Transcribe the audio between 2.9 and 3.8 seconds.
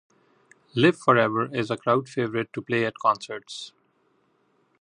concerts.